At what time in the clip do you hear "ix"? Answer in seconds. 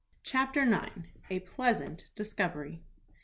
0.63-1.01